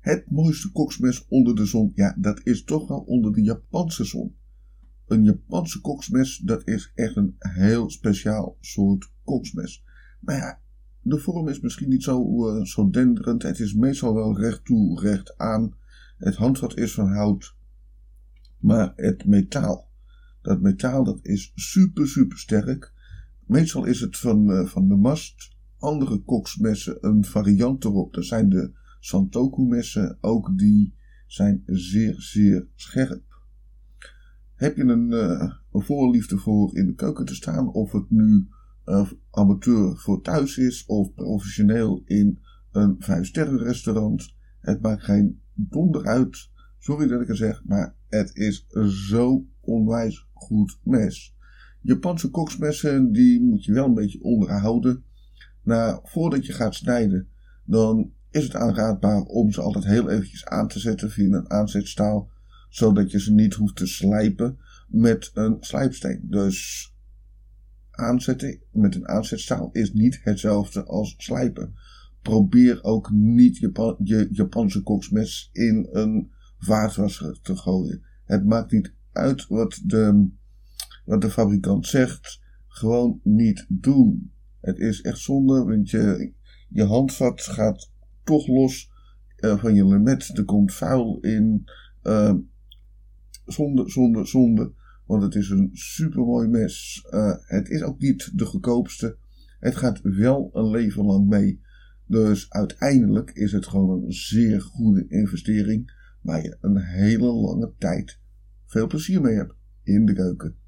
[0.00, 4.34] Het mooiste koksmes onder de zon, ja, dat is toch wel onder de Japanse zon.
[5.06, 9.84] Een Japanse koksmes, dat is echt een heel speciaal soort koksmes.
[10.20, 10.60] Maar ja,
[11.02, 13.42] de vorm is misschien niet zo, uh, zo denderend.
[13.42, 15.74] Het is meestal wel recht toe, recht aan.
[16.18, 17.54] Het handvat is van hout.
[18.58, 19.88] Maar het metaal,
[20.42, 22.92] dat metaal dat is super, super sterk.
[23.46, 25.56] Meestal is het van, uh, van de mast.
[25.78, 28.14] Andere koksmessen een variant erop.
[28.14, 30.18] Dat zijn de Santoku messen.
[30.20, 30.94] Ook die
[31.26, 33.22] zijn zeer, zeer scherp.
[34.54, 38.48] Heb je een, uh, een voorliefde voor in de keuken te staan, of het nu
[38.86, 42.38] uh, amateur voor thuis is of professioneel in
[42.70, 46.50] een vijfsterren restaurant, het maakt geen donder uit.
[46.78, 48.66] Sorry dat ik het zeg, maar het is
[49.08, 51.36] zo onwijs goed mes.
[51.80, 55.04] Japanse koksmessen, die moet je wel een beetje onderhouden.
[55.62, 57.28] Nou, voordat je gaat snijden,
[57.64, 62.30] dan is het aanraadbaar om ze altijd heel eventjes aan te zetten via een aanzetstaal,
[62.68, 66.20] zodat je ze niet hoeft te slijpen met een slijpsteen.
[66.22, 66.90] Dus
[67.90, 71.74] aanzetten met een aanzetstaal is niet hetzelfde als slijpen.
[72.22, 78.02] Probeer ook niet Japan, je Japanse koksmes in een vaatwasser te gooien.
[78.24, 80.28] Het maakt niet uit wat de,
[81.04, 82.40] wat de fabrikant zegt.
[82.66, 84.32] Gewoon niet doen.
[84.60, 86.32] Het is echt zonde, want je,
[86.68, 87.90] je handvat gaat
[88.30, 88.90] toch los
[89.36, 90.38] uh, van je lemet.
[90.38, 91.64] Er komt vuil in.
[93.44, 94.72] Zonde, zonde, zonde.
[95.06, 97.06] Want het is een supermooi mes.
[97.10, 99.16] Uh, het is ook niet de goedkoopste.
[99.58, 101.60] Het gaat wel een leven lang mee.
[102.06, 105.92] Dus uiteindelijk is het gewoon een zeer goede investering.
[106.20, 108.20] Waar je een hele lange tijd
[108.66, 110.59] veel plezier mee hebt in de keuken.